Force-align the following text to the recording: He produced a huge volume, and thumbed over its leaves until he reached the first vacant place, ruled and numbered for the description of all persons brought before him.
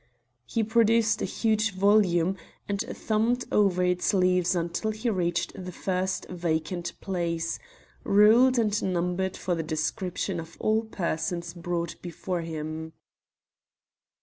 He 0.47 0.63
produced 0.63 1.21
a 1.21 1.25
huge 1.25 1.75
volume, 1.75 2.35
and 2.67 2.79
thumbed 2.81 3.45
over 3.51 3.83
its 3.83 4.15
leaves 4.15 4.55
until 4.55 4.89
he 4.89 5.11
reached 5.11 5.53
the 5.53 5.71
first 5.71 6.25
vacant 6.27 6.99
place, 7.01 7.59
ruled 8.03 8.57
and 8.57 8.81
numbered 8.81 9.37
for 9.37 9.53
the 9.53 9.61
description 9.61 10.39
of 10.39 10.57
all 10.59 10.85
persons 10.85 11.53
brought 11.53 12.01
before 12.01 12.41
him. 12.41 12.93